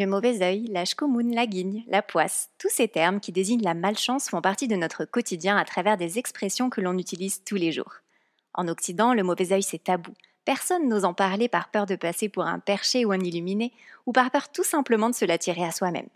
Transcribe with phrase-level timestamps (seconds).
[0.00, 3.74] Le mauvais œil, la shkomoun, la guigne, la poisse, tous ces termes qui désignent la
[3.74, 7.70] malchance font partie de notre quotidien à travers des expressions que l'on utilise tous les
[7.70, 7.96] jours.
[8.54, 10.14] En Occident, le mauvais œil c'est tabou.
[10.46, 13.74] Personne n'ose en parler par peur de passer pour un perché ou un illuminé,
[14.06, 16.08] ou par peur tout simplement de se l'attirer à soi-même.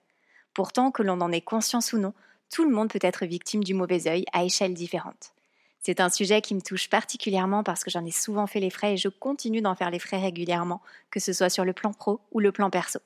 [0.54, 2.14] Pourtant, que l'on en ait conscience ou non,
[2.50, 5.34] tout le monde peut être victime du mauvais œil à échelles différentes.
[5.80, 8.94] C'est un sujet qui me touche particulièrement parce que j'en ai souvent fait les frais
[8.94, 12.20] et je continue d'en faire les frais régulièrement, que ce soit sur le plan pro
[12.32, 13.00] ou le plan perso.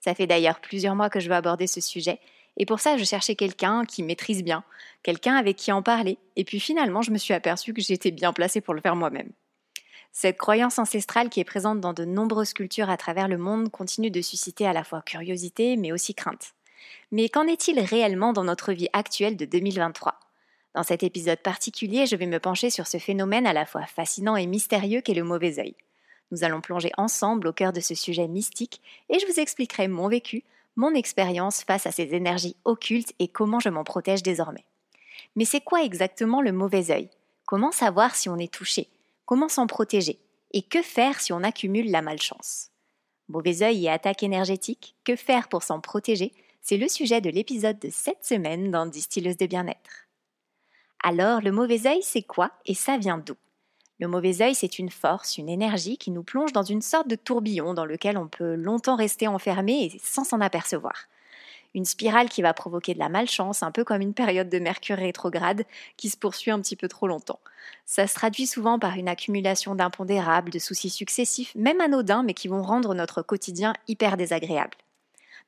[0.00, 2.20] Ça fait d'ailleurs plusieurs mois que je veux aborder ce sujet,
[2.56, 4.64] et pour ça je cherchais quelqu'un qui maîtrise bien,
[5.02, 8.32] quelqu'un avec qui en parler, et puis finalement je me suis aperçue que j'étais bien
[8.32, 9.30] placée pour le faire moi-même.
[10.12, 14.10] Cette croyance ancestrale qui est présente dans de nombreuses cultures à travers le monde continue
[14.10, 16.54] de susciter à la fois curiosité mais aussi crainte.
[17.10, 20.18] Mais qu'en est-il réellement dans notre vie actuelle de 2023
[20.74, 24.36] Dans cet épisode particulier, je vais me pencher sur ce phénomène à la fois fascinant
[24.36, 25.74] et mystérieux qu'est le mauvais œil.
[26.30, 30.08] Nous allons plonger ensemble au cœur de ce sujet mystique et je vous expliquerai mon
[30.08, 30.44] vécu,
[30.76, 34.64] mon expérience face à ces énergies occultes et comment je m'en protège désormais.
[35.36, 37.10] Mais c'est quoi exactement le mauvais œil?
[37.46, 38.88] Comment savoir si on est touché?
[39.24, 40.18] Comment s'en protéger?
[40.52, 42.70] Et que faire si on accumule la malchance?
[43.28, 46.32] Mauvais œil et attaque énergétique, que faire pour s'en protéger?
[46.60, 50.06] C'est le sujet de l'épisode de cette semaine dans Distilleuse de bien-être.
[51.02, 52.50] Alors, le mauvais œil, c'est quoi?
[52.66, 53.36] Et ça vient d'où?
[53.98, 57.16] Le mauvais œil, c'est une force, une énergie qui nous plonge dans une sorte de
[57.16, 61.08] tourbillon dans lequel on peut longtemps rester enfermé sans s'en apercevoir.
[61.74, 64.96] Une spirale qui va provoquer de la malchance, un peu comme une période de mercure
[64.96, 65.64] rétrograde
[65.96, 67.40] qui se poursuit un petit peu trop longtemps.
[67.84, 72.48] Ça se traduit souvent par une accumulation d'impondérables, de soucis successifs, même anodins, mais qui
[72.48, 74.78] vont rendre notre quotidien hyper désagréable.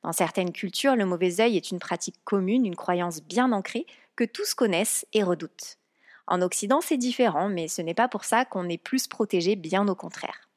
[0.03, 3.85] Dans certaines cultures, le mauvais œil est une pratique commune, une croyance bien ancrée
[4.15, 5.77] que tous connaissent et redoutent.
[6.31, 9.85] En Occident, c'est différent, mais ce n'est pas pour ça qu'on est plus protégé, bien
[9.89, 10.47] au contraire.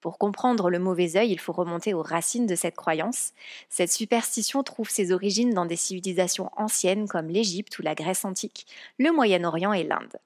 [0.00, 3.30] Pour comprendre le mauvais œil, il faut remonter aux racines de cette croyance.
[3.68, 8.66] Cette superstition trouve ses origines dans des civilisations anciennes comme l'Égypte ou la Grèce antique,
[8.98, 10.16] le Moyen-Orient et l'Inde.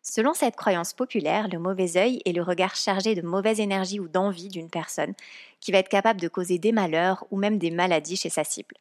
[0.00, 4.08] Selon cette croyance populaire, le mauvais œil est le regard chargé de mauvaise énergie ou
[4.08, 5.12] d'envie d'une personne
[5.60, 8.76] qui va être capable de causer des malheurs ou même des maladies chez sa cible.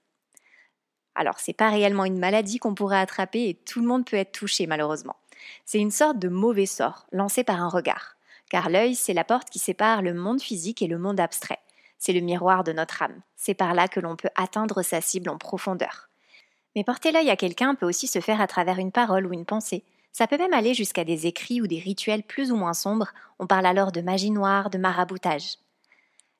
[1.15, 4.31] Alors, c'est pas réellement une maladie qu'on pourrait attraper et tout le monde peut être
[4.31, 5.17] touché malheureusement.
[5.65, 8.15] C'est une sorte de mauvais sort lancé par un regard,
[8.49, 11.59] car l'œil, c'est la porte qui sépare le monde physique et le monde abstrait.
[11.97, 13.21] C'est le miroir de notre âme.
[13.35, 16.09] C'est par là que l'on peut atteindre sa cible en profondeur.
[16.75, 19.45] Mais porter l'œil à quelqu'un peut aussi se faire à travers une parole ou une
[19.45, 19.83] pensée.
[20.11, 23.11] Ça peut même aller jusqu'à des écrits ou des rituels plus ou moins sombres.
[23.37, 25.57] On parle alors de magie noire, de maraboutage.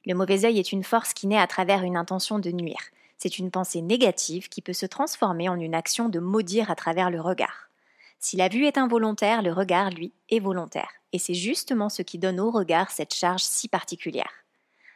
[0.05, 2.81] Le mauvais œil est une force qui naît à travers une intention de nuire.
[3.17, 7.09] C'est une pensée négative qui peut se transformer en une action de maudire à travers
[7.09, 7.68] le regard.
[8.19, 10.89] Si la vue est involontaire, le regard, lui, est volontaire.
[11.13, 14.31] Et c'est justement ce qui donne au regard cette charge si particulière.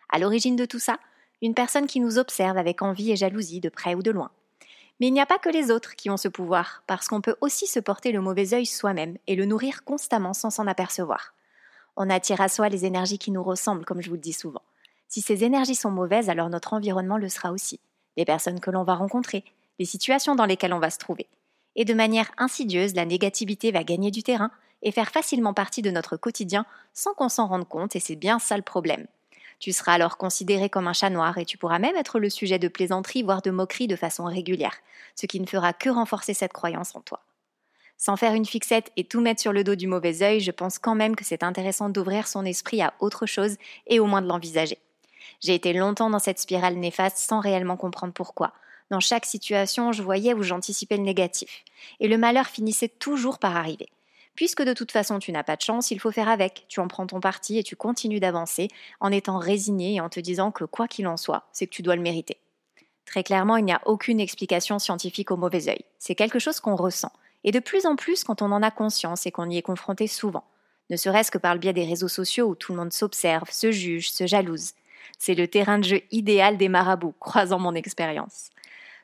[0.09, 0.99] À l'origine de tout ça,
[1.41, 4.29] une personne qui nous observe avec envie et jalousie de près ou de loin.
[4.99, 7.37] Mais il n'y a pas que les autres qui ont ce pouvoir, parce qu'on peut
[7.39, 11.33] aussi se porter le mauvais œil soi-même et le nourrir constamment sans s'en apercevoir.
[11.95, 14.61] On attire à soi les énergies qui nous ressemblent, comme je vous le dis souvent.
[15.07, 17.79] Si ces énergies sont mauvaises, alors notre environnement le sera aussi.
[18.17, 19.43] Les personnes que l'on va rencontrer,
[19.79, 21.27] les situations dans lesquelles on va se trouver
[21.75, 24.51] et de manière insidieuse, la négativité va gagner du terrain
[24.81, 28.39] et faire facilement partie de notre quotidien sans qu'on s'en rende compte, et c'est bien
[28.39, 29.07] ça le problème.
[29.59, 32.59] Tu seras alors considéré comme un chat noir et tu pourras même être le sujet
[32.59, 34.75] de plaisanteries, voire de moqueries de façon régulière,
[35.15, 37.21] ce qui ne fera que renforcer cette croyance en toi.
[37.97, 40.79] Sans faire une fixette et tout mettre sur le dos du mauvais œil, je pense
[40.79, 43.55] quand même que c'est intéressant d'ouvrir son esprit à autre chose
[43.87, 44.79] et au moins de l'envisager.
[45.39, 48.53] J'ai été longtemps dans cette spirale néfaste sans réellement comprendre pourquoi,
[48.93, 51.63] dans chaque situation, je voyais où j'anticipais le négatif.
[51.99, 53.89] Et le malheur finissait toujours par arriver.
[54.35, 56.65] Puisque de toute façon tu n'as pas de chance, il faut faire avec.
[56.69, 58.67] Tu en prends ton parti et tu continues d'avancer
[58.99, 61.81] en étant résigné et en te disant que quoi qu'il en soit, c'est que tu
[61.81, 62.37] dois le mériter.
[63.07, 65.83] Très clairement, il n'y a aucune explication scientifique au mauvais œil.
[65.97, 67.11] C'est quelque chose qu'on ressent.
[67.43, 70.05] Et de plus en plus quand on en a conscience et qu'on y est confronté
[70.05, 70.43] souvent.
[70.91, 73.71] Ne serait-ce que par le biais des réseaux sociaux où tout le monde s'observe, se
[73.71, 74.73] juge, se jalouse.
[75.17, 78.51] C'est le terrain de jeu idéal des marabouts, croisant mon expérience.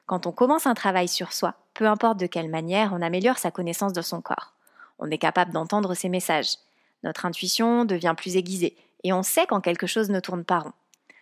[0.09, 3.51] Quand on commence un travail sur soi, peu importe de quelle manière, on améliore sa
[3.51, 4.55] connaissance de son corps.
[4.97, 6.55] On est capable d'entendre ses messages.
[7.03, 10.71] Notre intuition devient plus aiguisée et on sait quand quelque chose ne tourne pas rond.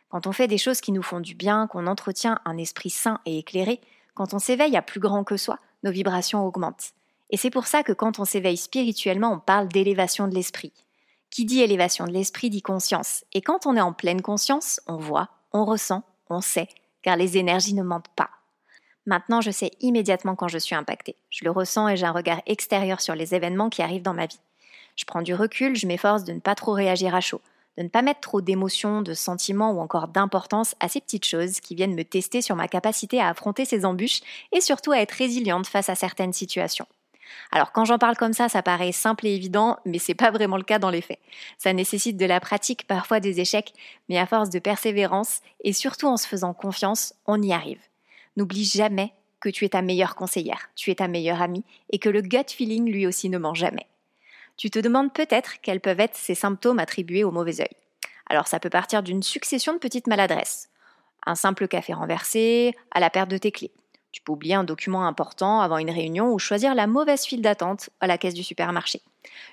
[0.07, 3.19] Quand on fait des choses qui nous font du bien, qu'on entretient un esprit sain
[3.25, 3.81] et éclairé,
[4.15, 6.93] quand on s'éveille à plus grand que soi, nos vibrations augmentent.
[7.29, 10.71] Et c'est pour ça que quand on s'éveille spirituellement, on parle d'élévation de l'esprit.
[11.29, 13.25] Qui dit élévation de l'esprit dit conscience.
[13.33, 16.69] Et quand on est en pleine conscience, on voit, on ressent, on sait,
[17.01, 18.29] car les énergies ne mentent pas.
[19.07, 21.15] Maintenant, je sais immédiatement quand je suis impactée.
[21.29, 24.25] Je le ressens et j'ai un regard extérieur sur les événements qui arrivent dans ma
[24.25, 24.39] vie.
[24.97, 27.39] Je prends du recul, je m'efforce de ne pas trop réagir à chaud,
[27.77, 31.61] de ne pas mettre trop d'émotions, de sentiments ou encore d'importance à ces petites choses
[31.61, 34.19] qui viennent me tester sur ma capacité à affronter ces embûches
[34.51, 36.87] et surtout à être résiliente face à certaines situations.
[37.53, 40.57] Alors quand j'en parle comme ça, ça paraît simple et évident, mais c'est pas vraiment
[40.57, 41.19] le cas dans les faits.
[41.57, 43.73] Ça nécessite de la pratique, parfois des échecs,
[44.09, 47.79] mais à force de persévérance et surtout en se faisant confiance, on y arrive.
[48.37, 49.11] N'oublie jamais
[49.41, 52.49] que tu es ta meilleure conseillère, tu es ta meilleure amie et que le gut
[52.49, 53.87] feeling lui aussi ne ment jamais.
[54.55, 57.75] Tu te demandes peut-être quels peuvent être ces symptômes attribués au mauvais œil.
[58.27, 60.69] Alors ça peut partir d'une succession de petites maladresses.
[61.25, 63.71] Un simple café renversé, à la perte de tes clés,
[64.17, 67.91] tu peux oublier un document important avant une réunion ou choisir la mauvaise file d'attente
[67.99, 69.01] à la caisse du supermarché,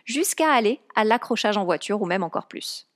[0.07, 2.87] jusqu'à aller à l'accrochage en voiture ou même encore plus.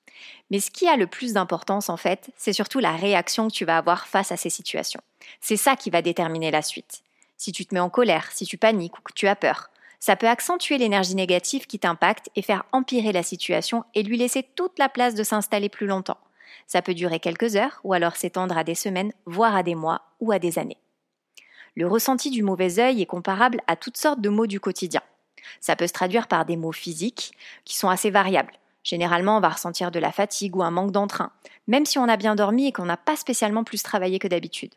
[0.51, 3.65] Mais ce qui a le plus d'importance en fait, c'est surtout la réaction que tu
[3.65, 5.01] vas avoir face à ces situations.
[5.41, 7.03] C'est ça qui va déterminer la suite.
[7.37, 9.71] Si tu te mets en colère, si tu paniques ou que tu as peur,
[10.01, 14.45] ça peut accentuer l'énergie négative qui t'impacte et faire empirer la situation et lui laisser
[14.55, 16.19] toute la place de s'installer plus longtemps.
[16.67, 20.03] Ça peut durer quelques heures ou alors s'étendre à des semaines, voire à des mois
[20.21, 20.77] ou à des années.
[21.75, 25.03] Le ressenti du mauvais œil est comparable à toutes sortes de mots du quotidien.
[25.61, 27.33] Ça peut se traduire par des mots physiques
[27.65, 28.53] qui sont assez variables.
[28.89, 31.31] Généralement, on va ressentir de la fatigue ou un manque d'entrain,
[31.67, 34.73] même si on a bien dormi et qu'on n'a pas spécialement plus travaillé que d'habitude.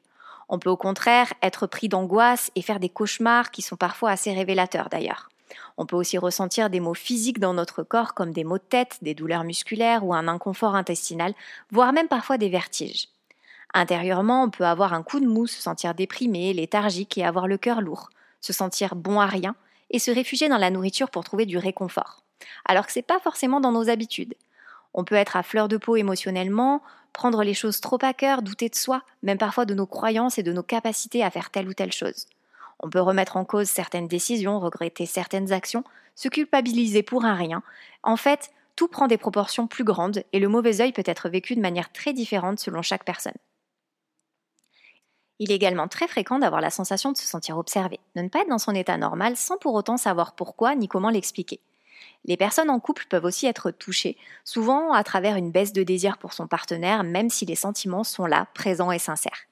[0.49, 4.33] On peut au contraire être pris d'angoisse et faire des cauchemars qui sont parfois assez
[4.33, 5.29] révélateurs d'ailleurs.
[5.77, 8.97] On peut aussi ressentir des maux physiques dans notre corps comme des maux de tête,
[9.01, 11.33] des douleurs musculaires ou un inconfort intestinal,
[11.71, 13.07] voire même parfois des vertiges.
[13.73, 17.57] Intérieurement, on peut avoir un coup de mou, se sentir déprimé, léthargique et avoir le
[17.57, 18.09] cœur lourd,
[18.41, 19.55] se sentir bon à rien
[19.89, 22.25] et se réfugier dans la nourriture pour trouver du réconfort.
[22.65, 24.35] Alors que c'est pas forcément dans nos habitudes.
[24.93, 26.81] On peut être à fleur de peau émotionnellement,
[27.13, 30.43] prendre les choses trop à cœur, douter de soi, même parfois de nos croyances et
[30.43, 32.27] de nos capacités à faire telle ou telle chose.
[32.79, 35.83] On peut remettre en cause certaines décisions, regretter certaines actions,
[36.15, 37.63] se culpabiliser pour un rien.
[38.03, 41.55] En fait, tout prend des proportions plus grandes et le mauvais œil peut être vécu
[41.55, 43.35] de manière très différente selon chaque personne.
[45.39, 48.41] Il est également très fréquent d'avoir la sensation de se sentir observé, de ne pas
[48.41, 51.59] être dans son état normal sans pour autant savoir pourquoi ni comment l'expliquer.
[52.25, 56.17] Les personnes en couple peuvent aussi être touchées, souvent à travers une baisse de désir
[56.17, 59.47] pour son partenaire, même si les sentiments sont là, présents et sincères.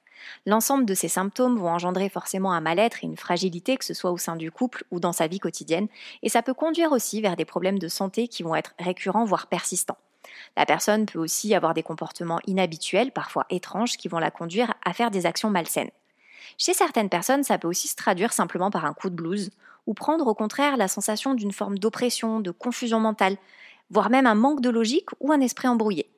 [0.46, 4.10] L'ensemble de ces symptômes vont engendrer forcément un mal-être et une fragilité, que ce soit
[4.10, 5.88] au sein du couple ou dans sa vie quotidienne,
[6.22, 9.46] et ça peut conduire aussi vers des problèmes de santé qui vont être récurrents, voire
[9.46, 9.98] persistants.
[10.56, 14.92] La personne peut aussi avoir des comportements inhabituels, parfois étranges, qui vont la conduire à
[14.92, 15.90] faire des actions malsaines.
[16.58, 19.50] Chez certaines personnes, ça peut aussi se traduire simplement par un coup de blues,
[19.90, 23.36] ou prendre au contraire la sensation d'une forme d'oppression, de confusion mentale,
[23.90, 26.08] voire même un manque de logique ou un esprit embrouillé.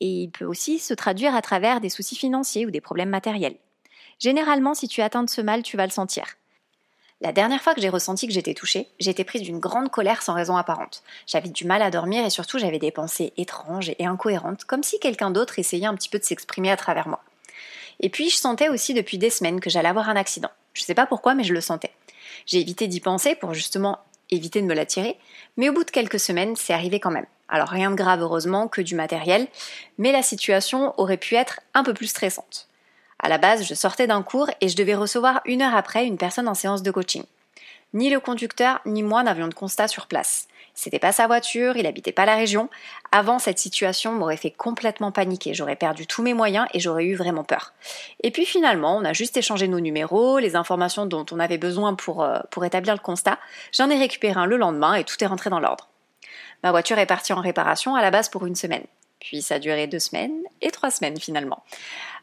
[0.00, 3.56] Et il peut aussi se traduire à travers des soucis financiers ou des problèmes matériels.
[4.18, 6.24] Généralement, si tu atteins de ce mal, tu vas le sentir.
[7.20, 10.32] La dernière fois que j'ai ressenti que j'étais touchée, j'étais prise d'une grande colère sans
[10.32, 11.02] raison apparente.
[11.26, 14.98] J'avais du mal à dormir et surtout j'avais des pensées étranges et incohérentes, comme si
[15.00, 17.22] quelqu'un d'autre essayait un petit peu de s'exprimer à travers moi.
[18.00, 20.50] Et puis je sentais aussi depuis des semaines que j'allais avoir un accident.
[20.72, 21.92] Je sais pas pourquoi, mais je le sentais.
[22.44, 24.00] J'ai évité d'y penser pour justement
[24.30, 25.16] éviter de me l'attirer,
[25.56, 27.26] mais au bout de quelques semaines, c'est arrivé quand même.
[27.48, 29.46] Alors rien de grave heureusement que du matériel,
[29.98, 32.68] mais la situation aurait pu être un peu plus stressante.
[33.18, 36.18] À la base, je sortais d'un cours et je devais recevoir une heure après une
[36.18, 37.24] personne en séance de coaching.
[37.94, 40.48] Ni le conducteur ni moi n'avions de constat sur place.
[40.74, 42.68] C'était pas sa voiture, il habitait pas la région.
[43.10, 45.54] Avant, cette situation m'aurait fait complètement paniquer.
[45.54, 47.72] J'aurais perdu tous mes moyens et j'aurais eu vraiment peur.
[48.22, 51.94] Et puis finalement, on a juste échangé nos numéros, les informations dont on avait besoin
[51.94, 53.38] pour, euh, pour établir le constat.
[53.72, 55.88] J'en ai récupéré un le lendemain et tout est rentré dans l'ordre.
[56.62, 58.84] Ma voiture est partie en réparation à la base pour une semaine.
[59.20, 61.62] Puis ça a duré deux semaines et trois semaines finalement.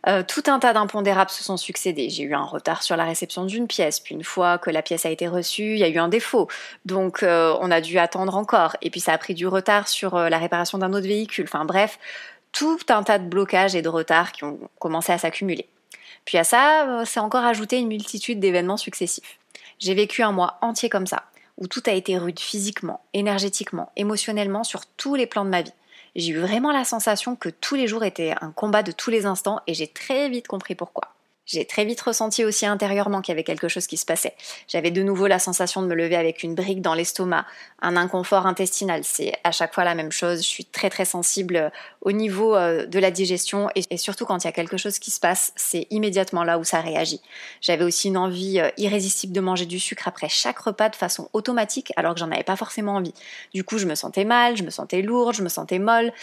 [0.07, 2.09] Euh, tout un tas d'impondérables se sont succédés.
[2.09, 5.05] J'ai eu un retard sur la réception d'une pièce, puis une fois que la pièce
[5.05, 6.47] a été reçue, il y a eu un défaut.
[6.85, 8.75] Donc euh, on a dû attendre encore.
[8.81, 11.45] Et puis ça a pris du retard sur euh, la réparation d'un autre véhicule.
[11.47, 11.99] Enfin bref,
[12.51, 15.67] tout un tas de blocages et de retards qui ont commencé à s'accumuler.
[16.25, 19.39] Puis à ça, c'est encore ajouté une multitude d'événements successifs.
[19.79, 21.23] J'ai vécu un mois entier comme ça,
[21.57, 25.73] où tout a été rude physiquement, énergétiquement, émotionnellement, sur tous les plans de ma vie
[26.15, 29.25] j'ai eu vraiment la sensation que tous les jours étaient un combat de tous les
[29.25, 31.13] instants et j'ai très vite compris pourquoi.
[31.45, 34.33] J'ai très vite ressenti aussi intérieurement qu'il y avait quelque chose qui se passait.
[34.67, 37.45] J'avais de nouveau la sensation de me lever avec une brique dans l'estomac,
[37.81, 39.01] un inconfort intestinal.
[39.03, 40.37] C'est à chaque fois la même chose.
[40.41, 41.69] Je suis très très sensible euh,
[42.01, 45.11] au niveau euh, de la digestion et surtout quand il y a quelque chose qui
[45.11, 47.21] se passe, c'est immédiatement là où ça réagit.
[47.61, 51.29] J'avais aussi une envie euh, irrésistible de manger du sucre après chaque repas de façon
[51.33, 53.13] automatique alors que j'en avais pas forcément envie.
[53.53, 56.13] Du coup, je me sentais mal, je me sentais lourde, je me sentais molle.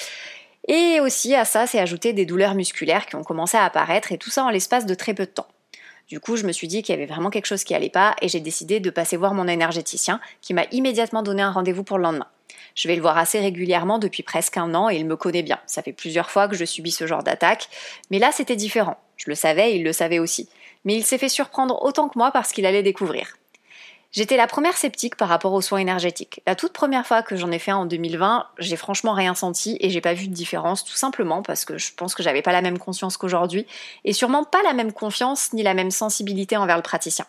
[0.72, 4.18] Et aussi à ça, c'est ajouté des douleurs musculaires qui ont commencé à apparaître et
[4.18, 5.48] tout ça en l'espace de très peu de temps.
[6.06, 8.14] Du coup, je me suis dit qu'il y avait vraiment quelque chose qui allait pas
[8.22, 11.98] et j'ai décidé de passer voir mon énergéticien qui m'a immédiatement donné un rendez-vous pour
[11.98, 12.28] le lendemain.
[12.76, 15.58] Je vais le voir assez régulièrement depuis presque un an et il me connaît bien.
[15.66, 17.68] Ça fait plusieurs fois que je subis ce genre d'attaque,
[18.12, 18.96] mais là c'était différent.
[19.16, 20.48] Je le savais, il le savait aussi.
[20.84, 23.39] Mais il s'est fait surprendre autant que moi parce qu'il allait découvrir.
[24.12, 26.42] J'étais la première sceptique par rapport aux soins énergétiques.
[26.44, 29.88] La toute première fois que j'en ai fait en 2020, j'ai franchement rien senti et
[29.88, 32.60] j'ai pas vu de différence, tout simplement parce que je pense que j'avais pas la
[32.60, 33.66] même conscience qu'aujourd'hui
[34.04, 37.24] et sûrement pas la même confiance ni la même sensibilité envers le praticien.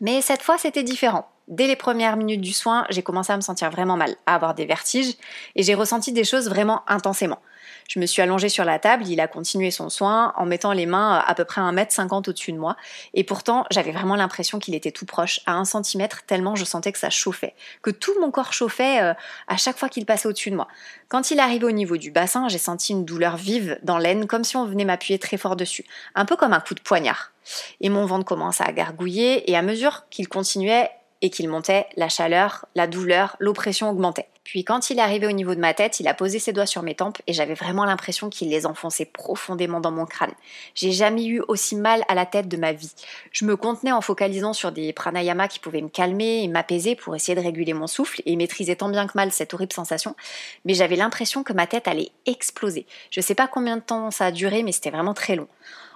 [0.00, 1.28] Mais cette fois, c'était différent.
[1.48, 4.54] Dès les premières minutes du soin, j'ai commencé à me sentir vraiment mal, à avoir
[4.54, 5.14] des vertiges,
[5.56, 7.40] et j'ai ressenti des choses vraiment intensément.
[7.88, 10.84] Je me suis allongée sur la table, il a continué son soin en mettant les
[10.84, 12.76] mains à peu près un mètre cinquante au-dessus de moi.
[13.14, 16.92] Et pourtant, j'avais vraiment l'impression qu'il était tout proche, à un centimètre, tellement je sentais
[16.92, 19.14] que ça chauffait, que tout mon corps chauffait euh,
[19.46, 20.68] à chaque fois qu'il passait au-dessus de moi.
[21.08, 24.44] Quand il arrivait au niveau du bassin, j'ai senti une douleur vive dans l'aine, comme
[24.44, 27.32] si on venait m'appuyer très fort dessus, un peu comme un coup de poignard.
[27.80, 30.90] Et mon ventre commença à gargouiller, et à mesure qu'il continuait,
[31.22, 34.28] et qu'il montait, la chaleur, la douleur, l'oppression augmentait.
[34.48, 36.64] Puis quand il est arrivé au niveau de ma tête, il a posé ses doigts
[36.64, 40.32] sur mes tempes et j'avais vraiment l'impression qu'il les enfonçait profondément dans mon crâne.
[40.74, 42.92] J'ai jamais eu aussi mal à la tête de ma vie.
[43.30, 47.14] Je me contenais en focalisant sur des pranayamas qui pouvaient me calmer et m'apaiser pour
[47.14, 50.16] essayer de réguler mon souffle et maîtriser tant bien que mal cette horrible sensation,
[50.64, 52.86] mais j'avais l'impression que ma tête allait exploser.
[53.10, 55.48] Je sais pas combien de temps ça a duré, mais c'était vraiment très long.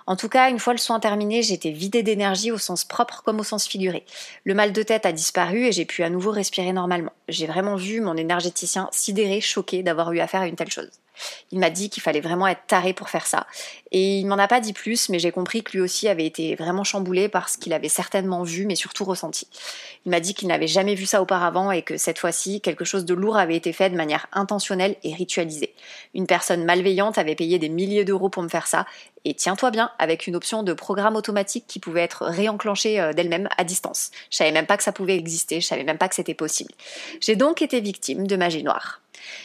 [0.06, 3.40] En tout cas, une fois le soin terminé, j'étais vidée d'énergie au sens propre comme
[3.40, 4.04] au sens figuré.
[4.44, 7.12] Le mal de tête a disparu et j'ai pu à nouveau respirer normalement.
[7.28, 11.01] J'ai vraiment vu mon énergéticien sidéré, choqué d'avoir eu affaire à une telle chose.
[11.50, 13.46] Il m'a dit qu'il fallait vraiment être taré pour faire ça.
[13.90, 16.54] Et il m'en a pas dit plus, mais j'ai compris que lui aussi avait été
[16.54, 19.46] vraiment chamboulé par ce qu'il avait certainement vu, mais surtout ressenti.
[20.06, 23.04] Il m'a dit qu'il n'avait jamais vu ça auparavant et que cette fois-ci, quelque chose
[23.04, 25.74] de lourd avait été fait de manière intentionnelle et ritualisée.
[26.14, 28.86] Une personne malveillante avait payé des milliers d'euros pour me faire ça,
[29.24, 33.48] et tiens-toi bien, avec une option de programme automatique qui pouvait être réenclenchée euh, d'elle-même
[33.56, 34.10] à distance.
[34.30, 36.72] Je savais même pas que ça pouvait exister, je savais même pas que c'était possible.
[37.20, 39.01] J'ai donc été victime de magie noire.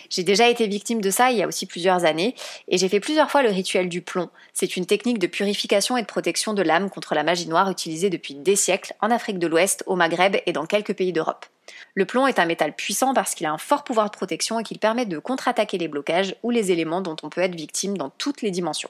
[0.10, 2.36] J'ai déjà été victime de ça il y a aussi plusieurs années,
[2.68, 4.30] et j'ai fait plusieurs fois le rituel du plomb.
[4.54, 8.10] C'est une technique de purification et de protection de l'âme contre la magie noire utilisée
[8.10, 11.46] depuis des siècles en Afrique de l'Ouest, au Maghreb et dans quelques pays d'Europe.
[11.96, 14.64] Le plomb est un métal puissant parce qu'il a un fort pouvoir de protection et
[14.64, 18.10] qu'il permet de contre-attaquer les blocages ou les éléments dont on peut être victime dans
[18.10, 18.90] toutes les dimensions.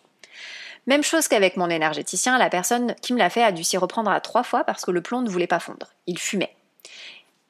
[0.87, 4.09] Même chose qu'avec mon énergéticien, la personne qui me l'a fait a dû s'y reprendre
[4.09, 5.87] à trois fois parce que le plomb ne voulait pas fondre.
[6.05, 6.55] Il fumait.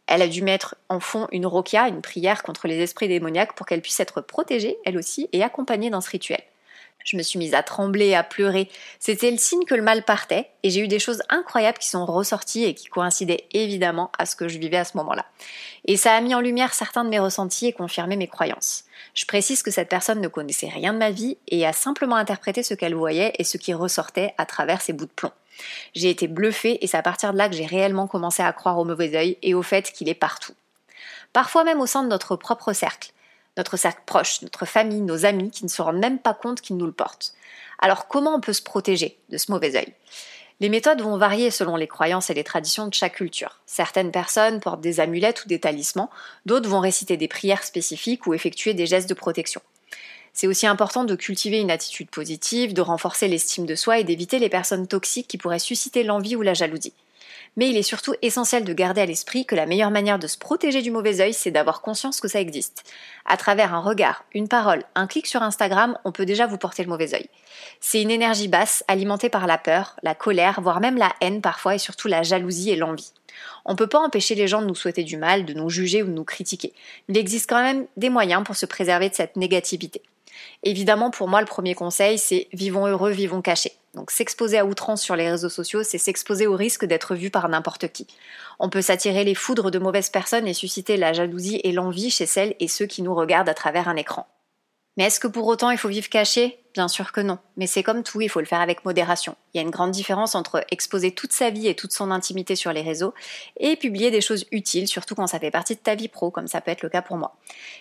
[0.08, 3.66] Elle a dû mettre en fond une rokia, une prière contre les esprits démoniaques pour
[3.66, 6.42] qu'elle puisse être protégée, elle aussi, et accompagnée dans ce rituel.
[7.08, 8.68] Je me suis mise à trembler, à pleurer.
[9.00, 12.06] C'était le signe que le mal partait, et j'ai eu des choses incroyables qui sont
[12.06, 15.26] ressorties et qui coïncidaient évidemment à ce que je vivais à ce moment-là.
[15.86, 18.84] Et ça a mis en lumière certains de mes ressentis et confirmé mes croyances.
[19.14, 22.62] Je précise que cette personne ne connaissait rien de ma vie et a simplement interprété
[22.62, 25.32] ce qu'elle voyait et ce qui ressortait à travers ces bouts de plomb.
[25.96, 28.78] J'ai été bluffée et c'est à partir de là que j'ai réellement commencé à croire
[28.78, 30.54] au mauvais œil et au fait qu'il est partout.
[31.34, 33.12] Parfois même au sein de notre propre cercle,
[33.58, 36.78] notre cercle proche, notre famille, nos amis qui ne se rendent même pas compte qu'ils
[36.78, 37.34] nous le portent.
[37.80, 39.94] Alors comment on peut se protéger de ce mauvais œil?
[40.60, 43.60] Les méthodes vont varier selon les croyances et les traditions de chaque culture.
[43.68, 46.10] Certaines personnes portent des amulettes ou des talismans,
[46.48, 49.62] d'autres vont réciter des prières spécifiques ou effectuer des gestes de protection.
[50.40, 54.38] C'est aussi important de cultiver une attitude positive, de renforcer l'estime de soi et d'éviter
[54.38, 56.94] les personnes toxiques qui pourraient susciter l'envie ou la jalousie.
[57.56, 60.38] Mais il est surtout essentiel de garder à l'esprit que la meilleure manière de se
[60.38, 62.84] protéger du mauvais œil, c'est d'avoir conscience que ça existe.
[63.26, 66.84] À travers un regard, une parole, un clic sur Instagram, on peut déjà vous porter
[66.84, 67.30] le mauvais œil.
[67.80, 71.74] C'est une énergie basse, alimentée par la peur, la colère, voire même la haine parfois,
[71.74, 73.12] et surtout la jalousie et l'envie.
[73.66, 76.04] On ne peut pas empêcher les gens de nous souhaiter du mal, de nous juger
[76.04, 76.74] ou de nous critiquer.
[77.10, 80.04] Il existe quand même des moyens pour se préserver de cette négativité.
[80.64, 83.74] Évidemment, pour moi, le premier conseil, c'est vivons heureux, vivons cachés.
[83.94, 87.50] Donc s'exposer à outrance sur les réseaux sociaux, c'est s'exposer au risque d'être vu par
[87.50, 88.06] n'importe qui.
[88.60, 92.26] On peut s'attirer les foudres de mauvaises personnes et susciter la jalousie et l'envie chez
[92.26, 94.28] celles et ceux qui nous regardent à travers un écran.
[94.98, 96.60] Mais est-ce que pour autant il faut vivre caché?
[96.74, 97.40] Bien sûr que non.
[97.56, 99.36] Mais c'est comme tout, il faut le faire avec modération.
[99.54, 102.56] Il y a une grande différence entre exposer toute sa vie et toute son intimité
[102.56, 103.16] sur les réseaux
[103.60, 106.48] et publier des choses utiles, surtout quand ça fait partie de ta vie pro, comme
[106.48, 107.36] ça peut être le cas pour moi.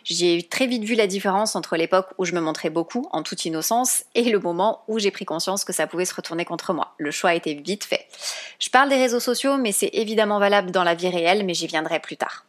[0.04, 3.44] J'ai très vite vu la différence entre l'époque où je me montrais beaucoup, en toute
[3.44, 6.94] innocence, et le moment où j'ai pris conscience que ça pouvait se retourner contre moi.
[6.96, 8.06] Le choix a été vite fait.
[8.58, 11.66] Je parle des réseaux sociaux, mais c'est évidemment valable dans la vie réelle, mais j'y
[11.66, 12.45] viendrai plus tard.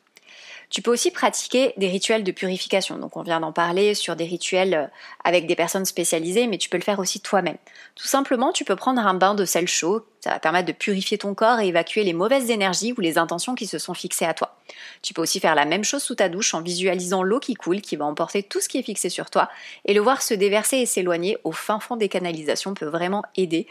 [0.69, 2.97] Tu peux aussi pratiquer des rituels de purification.
[2.97, 4.87] Donc on vient d'en parler sur des rituels euh,
[5.23, 7.57] avec des personnes spécialisées, mais tu peux le faire aussi toi-même.
[7.95, 10.05] Tout simplement, tu peux prendre un bain de sel chaud.
[10.19, 13.55] Ça va permettre de purifier ton corps et évacuer les mauvaises énergies ou les intentions
[13.55, 14.57] qui se sont fixées à toi.
[15.01, 17.79] Tu peux aussi faire la même chose sous ta douche en visualisant l'eau qui coule,
[17.79, 19.49] qui va emporter tout ce qui est fixé sur toi,
[19.85, 23.67] et le voir se déverser et s'éloigner au fin fond des canalisations peut vraiment aider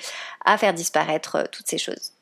[0.46, 2.15] à faire disparaître euh, toutes ces choses.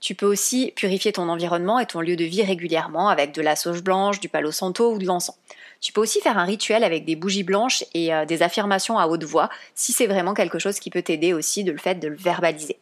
[0.00, 3.56] Tu peux aussi purifier ton environnement et ton lieu de vie régulièrement avec de la
[3.56, 5.36] sauge blanche, du palo santo ou de l'encens.
[5.80, 9.06] Tu peux aussi faire un rituel avec des bougies blanches et euh, des affirmations à
[9.06, 12.08] haute voix si c'est vraiment quelque chose qui peut t'aider aussi de le fait de
[12.08, 12.78] le verbaliser.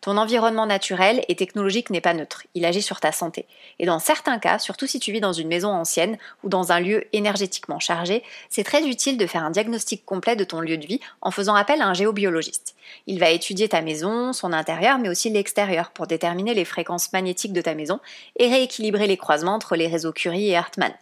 [0.00, 3.46] Ton environnement naturel et technologique n'est pas neutre, il agit sur ta santé.
[3.80, 6.78] Et dans certains cas, surtout si tu vis dans une maison ancienne ou dans un
[6.78, 10.86] lieu énergétiquement chargé, c'est très utile de faire un diagnostic complet de ton lieu de
[10.86, 12.76] vie en faisant appel à un géobiologiste.
[13.08, 17.52] Il va étudier ta maison, son intérieur, mais aussi l'extérieur pour déterminer les fréquences magnétiques
[17.52, 17.98] de ta maison
[18.36, 20.92] et rééquilibrer les croisements entre les réseaux Curie et Hartmann.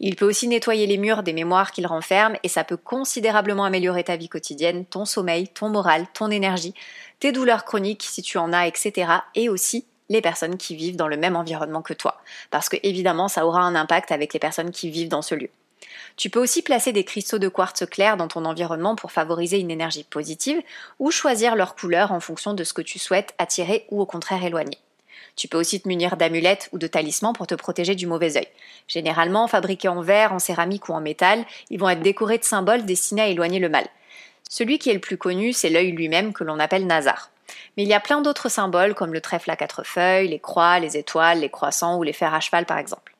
[0.00, 4.04] Il peut aussi nettoyer les murs des mémoires qu'il renferme et ça peut considérablement améliorer
[4.04, 6.74] ta vie quotidienne, ton sommeil, ton moral, ton énergie,
[7.20, 9.10] tes douleurs chroniques si tu en as, etc.
[9.34, 12.20] et aussi les personnes qui vivent dans le même environnement que toi.
[12.50, 15.50] Parce que évidemment, ça aura un impact avec les personnes qui vivent dans ce lieu.
[16.16, 19.70] Tu peux aussi placer des cristaux de quartz clair dans ton environnement pour favoriser une
[19.70, 20.60] énergie positive
[20.98, 24.44] ou choisir leur couleur en fonction de ce que tu souhaites attirer ou au contraire
[24.44, 24.78] éloigner.
[25.38, 28.48] Tu peux aussi te munir d'amulettes ou de talismans pour te protéger du mauvais œil.
[28.88, 32.84] Généralement fabriqués en verre, en céramique ou en métal, ils vont être décorés de symboles
[32.84, 33.86] destinés à éloigner le mal.
[34.50, 37.30] Celui qui est le plus connu, c'est l'œil lui-même que l'on appelle Nazar.
[37.76, 40.80] Mais il y a plein d'autres symboles comme le trèfle à quatre feuilles, les croix,
[40.80, 43.14] les étoiles, les croissants ou les fers à cheval par exemple.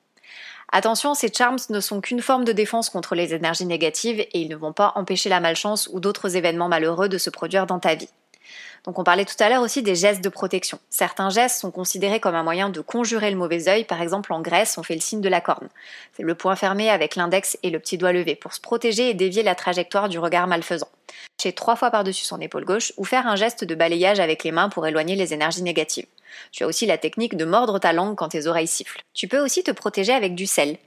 [0.72, 4.48] Attention, ces charms ne sont qu'une forme de défense contre les énergies négatives et ils
[4.48, 7.94] ne vont pas empêcher la malchance ou d'autres événements malheureux de se produire dans ta
[7.94, 8.10] vie.
[8.88, 10.78] Donc on parlait tout à l'heure aussi des gestes de protection.
[10.88, 13.84] Certains gestes sont considérés comme un moyen de conjurer le mauvais œil.
[13.84, 15.68] Par exemple, en Grèce, on fait le signe de la corne.
[16.16, 19.12] C'est le point fermé avec l'index et le petit doigt levé pour se protéger et
[19.12, 20.88] dévier la trajectoire du regard malfaisant.
[21.38, 24.52] Chez trois fois par-dessus son épaule gauche ou faire un geste de balayage avec les
[24.52, 26.06] mains pour éloigner les énergies négatives.
[26.50, 29.02] Tu as aussi la technique de mordre ta langue quand tes oreilles sifflent.
[29.12, 30.78] Tu peux aussi te protéger avec du sel.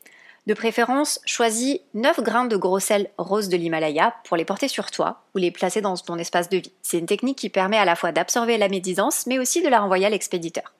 [0.48, 4.90] De préférence, choisis 9 grains de gros sel rose de l'Himalaya pour les porter sur
[4.90, 6.72] toi ou les placer dans ton espace de vie.
[6.82, 9.80] C'est une technique qui permet à la fois d'absorber la médisance mais aussi de la
[9.80, 10.74] renvoyer à l'expéditeur.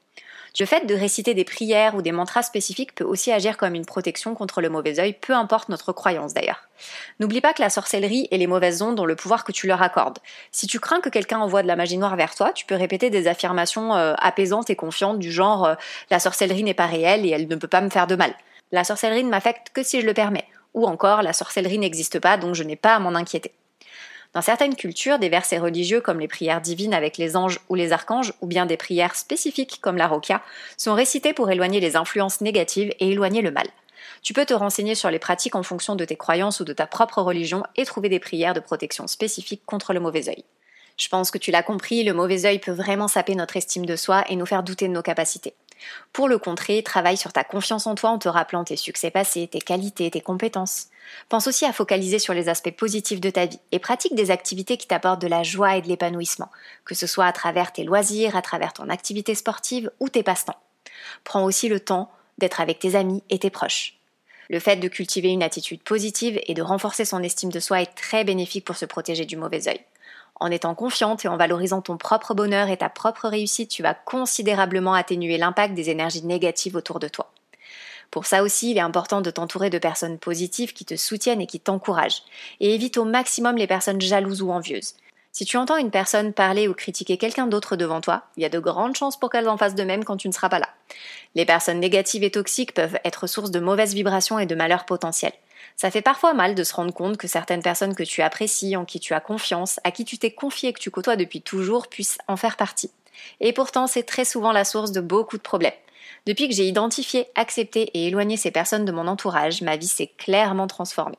[0.60, 3.86] Le fait de réciter des prières ou des mantras spécifiques peut aussi agir comme une
[3.86, 6.68] protection contre le mauvais œil, peu importe notre croyance d'ailleurs.
[7.20, 9.82] N'oublie pas que la sorcellerie et les mauvaises ondes ont le pouvoir que tu leur
[9.84, 10.18] accordes.
[10.52, 13.12] Si tu crains que quelqu'un envoie de la magie noire vers toi, tu peux répéter
[13.12, 15.76] des affirmations euh, apaisantes et confiantes du genre euh,
[16.10, 18.34] la sorcellerie n'est pas réelle et elle ne peut pas me faire de mal.
[18.72, 20.48] La sorcellerie ne m'affecte que si je le permets.
[20.74, 23.52] Ou encore, la sorcellerie n'existe pas, donc je n'ai pas à m'en inquiéter.
[24.34, 27.92] Dans certaines cultures, des versets religieux comme les prières divines avec les anges ou les
[27.92, 30.42] archanges, ou bien des prières spécifiques comme la rokia,
[30.78, 33.68] sont récités pour éloigner les influences négatives et éloigner le mal.
[34.22, 36.88] Tu peux te renseigner sur les pratiques en fonction de tes croyances ou de ta
[36.88, 40.46] propre religion et trouver des prières de protection spécifiques contre le mauvais œil.
[40.96, 43.96] Je pense que tu l'as compris, le mauvais œil peut vraiment saper notre estime de
[43.98, 45.56] soi et nous faire douter de nos capacités.
[46.14, 49.48] Pour le contrer, travaille sur ta confiance en toi en te rappelant tes succès passés,
[49.48, 50.88] tes qualités, tes compétences.
[51.30, 54.78] Pense aussi à focaliser sur les aspects positifs de ta vie et pratique des activités
[54.78, 56.50] qui t'apportent de la joie et de l'épanouissement,
[56.86, 60.60] que ce soit à travers tes loisirs, à travers ton activité sportive ou tes passe-temps.
[61.24, 63.96] Prends aussi le temps d'être avec tes amis et tes proches.
[64.50, 67.96] Le fait de cultiver une attitude positive et de renforcer son estime de soi est
[67.96, 69.80] très bénéfique pour se protéger du mauvais œil.
[70.42, 73.94] En étant confiante et en valorisant ton propre bonheur et ta propre réussite, tu vas
[73.94, 77.32] considérablement atténuer l'impact des énergies négatives autour de toi.
[78.10, 81.46] Pour ça aussi, il est important de t'entourer de personnes positives qui te soutiennent et
[81.46, 82.24] qui t'encouragent.
[82.60, 84.96] Et évite au maximum les personnes jalouses ou envieuses.
[85.32, 88.50] Si tu entends une personne parler ou critiquer quelqu'un d'autre devant toi, il y a
[88.50, 90.70] de grandes chances pour qu'elle en fasse de même quand tu ne seras pas là.
[91.36, 95.34] Les personnes négatives et toxiques peuvent être source de mauvaises vibrations et de malheurs potentiels.
[95.76, 98.86] Ça fait parfois mal de se rendre compte que certaines personnes que tu apprécies, en
[98.86, 101.88] qui tu as confiance, à qui tu t'es confié et que tu côtoies depuis toujours
[101.88, 102.92] puissent en faire partie.
[103.40, 105.74] Et pourtant, c'est très souvent la source de beaucoup de problèmes.
[106.28, 110.12] Depuis que j'ai identifié, accepté et éloigné ces personnes de mon entourage, ma vie s'est
[110.18, 111.18] clairement transformée.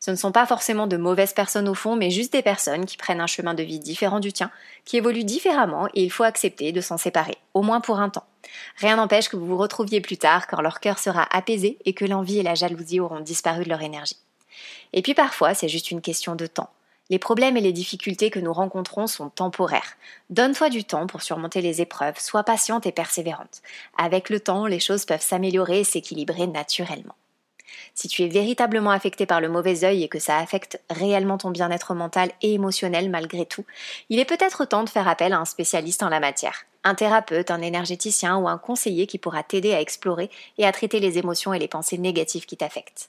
[0.00, 2.96] Ce ne sont pas forcément de mauvaises personnes au fond, mais juste des personnes qui
[2.96, 4.50] prennent un chemin de vie différent du tien,
[4.84, 8.26] qui évoluent différemment et il faut accepter de s'en séparer, au moins pour un temps.
[8.76, 12.04] Rien n'empêche que vous vous retrouviez plus tard quand leur cœur sera apaisé et que
[12.04, 14.18] l'envie et la jalousie auront disparu de leur énergie.
[14.92, 16.70] Et puis parfois, c'est juste une question de temps.
[17.10, 19.96] Les problèmes et les difficultés que nous rencontrons sont temporaires.
[20.30, 23.60] Donne-toi du temps pour surmonter les épreuves, sois patiente et persévérante.
[23.98, 27.14] Avec le temps, les choses peuvent s'améliorer et s'équilibrer naturellement.
[27.94, 31.50] Si tu es véritablement affecté par le mauvais œil et que ça affecte réellement ton
[31.50, 33.64] bien-être mental et émotionnel malgré tout,
[34.10, 36.64] il est peut-être temps de faire appel à un spécialiste en la matière.
[36.84, 41.00] Un thérapeute, un énergéticien ou un conseiller qui pourra t'aider à explorer et à traiter
[41.00, 43.08] les émotions et les pensées négatives qui t'affectent.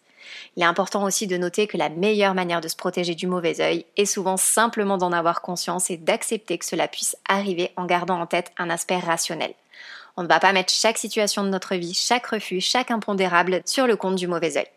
[0.56, 3.62] Il est important aussi de noter que la meilleure manière de se protéger du mauvais
[3.62, 8.19] œil est souvent simplement d'en avoir conscience et d'accepter que cela puisse arriver en gardant
[8.19, 9.54] en tête un aspect rationnel.
[10.17, 13.88] On ne va pas mettre chaque situation de notre vie, chaque refus, chaque impondérable sur
[13.88, 14.67] le compte du mauvais œil.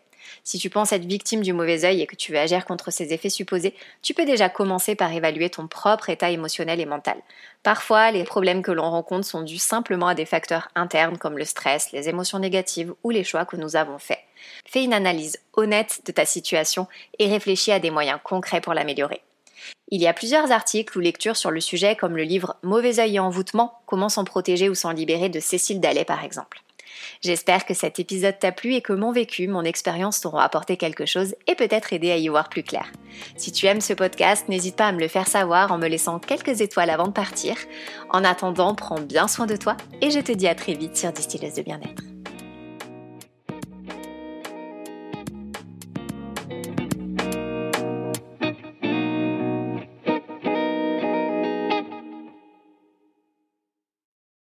[0.43, 3.13] Si tu penses être victime du mauvais œil et que tu veux agir contre ses
[3.13, 7.17] effets supposés, tu peux déjà commencer par évaluer ton propre état émotionnel et mental.
[7.63, 11.45] Parfois, les problèmes que l'on rencontre sont dus simplement à des facteurs internes comme le
[11.45, 14.19] stress, les émotions négatives ou les choix que nous avons faits.
[14.65, 19.21] Fais une analyse honnête de ta situation et réfléchis à des moyens concrets pour l'améliorer.
[19.91, 23.15] Il y a plusieurs articles ou lectures sur le sujet comme le livre Mauvais œil
[23.15, 26.61] et envoûtement, comment s'en protéger ou s'en libérer de Cécile Dallet par exemple.
[27.21, 31.05] J'espère que cet épisode t'a plu et que mon vécu, mon expérience t'auront apporté quelque
[31.05, 32.91] chose et peut-être aidé à y voir plus clair.
[33.35, 36.19] Si tu aimes ce podcast, n'hésite pas à me le faire savoir en me laissant
[36.19, 37.55] quelques étoiles avant de partir.
[38.11, 41.11] En attendant, prends bien soin de toi et je te dis à très vite sur
[41.11, 42.03] Distilleuse de bien-être.